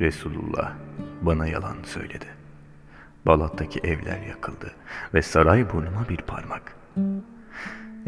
[0.00, 0.72] Resulullah
[1.22, 2.26] bana yalan söyledi.
[3.26, 4.74] Balat'taki evler yakıldı
[5.14, 6.76] ve saray burnuma bir parmak.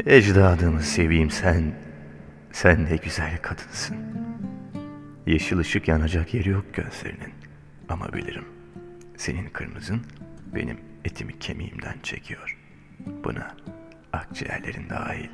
[0.05, 1.75] Ecdadımı seveyim sen,
[2.51, 3.97] sen ne güzel kadınsın.
[5.27, 7.33] Yeşil ışık yanacak yeri yok gözlerinin.
[7.89, 8.45] Ama bilirim,
[9.17, 10.01] senin kırmızın
[10.55, 12.57] benim etimi kemiğimden çekiyor.
[13.23, 13.55] Buna
[14.13, 15.29] akciğerlerin dahil.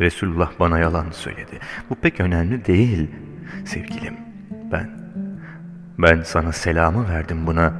[0.00, 1.58] Resulullah bana yalan söyledi.
[1.90, 3.10] Bu pek önemli değil.
[3.64, 4.16] Sevgilim,
[4.72, 4.90] ben,
[6.02, 7.72] ben sana selamı verdim buna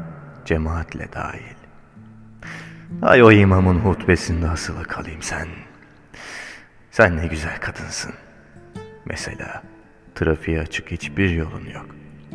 [0.44, 1.54] cemaatle dahil.
[3.02, 5.48] Ay o imamın hutbesinde asılı kalayım sen.
[6.90, 8.12] Sen ne güzel kadınsın.
[9.04, 9.62] Mesela
[10.14, 11.86] trafiğe açık hiçbir yolun yok.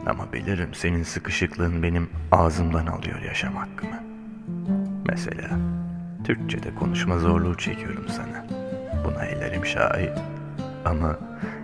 [0.06, 4.04] Ama bilirim senin sıkışıklığın benim ağzımdan alıyor yaşam hakkımı.
[5.10, 5.50] Mesela
[6.24, 8.46] Türkçe'de konuşma zorluğu çekiyorum sana.
[9.06, 10.20] Buna ellerim şahit.
[10.86, 11.20] Ama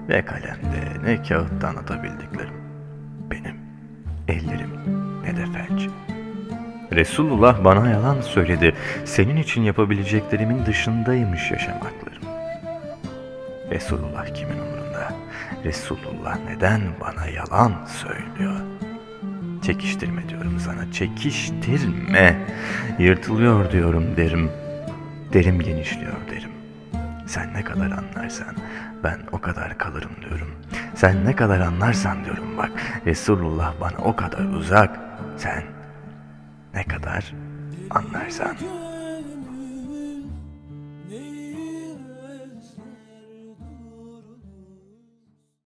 [0.10, 2.54] ne kalemde ne kağıtta anlatabildiklerim.
[3.32, 3.61] Benim
[4.32, 4.70] ellerim
[5.24, 5.90] ne de felç.
[6.92, 8.76] Resulullah bana yalan söyledi.
[9.06, 12.24] Senin için yapabileceklerimin dışındaymış yaşamaklarım.
[13.72, 15.14] Resulullah kimin umurunda?
[15.64, 18.60] Resulullah neden bana yalan söylüyor?
[19.64, 22.48] Çekiştirme diyorum sana, çekiştirme.
[23.00, 24.52] Yırtılıyor diyorum derim.
[25.34, 26.52] Derim genişliyor derim.
[27.28, 28.56] Sen ne kadar anlarsan
[29.04, 30.48] ben o kadar kalırım diyorum.
[31.02, 32.72] Sen ne kadar anlarsan diyorum bak.
[33.06, 35.00] Resulullah bana o kadar uzak.
[35.38, 35.64] Sen
[36.74, 37.34] ne kadar
[37.90, 38.56] anlarsan.